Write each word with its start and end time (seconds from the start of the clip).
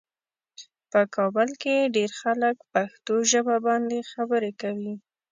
په 0.91 1.01
کابل 1.15 1.49
کې 1.61 1.75
ډېر 1.95 2.11
خلک 2.21 2.57
پښتو 2.73 3.15
ژبه 3.31 3.55
باندې 3.67 4.07
خبرې 4.11 4.51
کوي. 4.61 4.93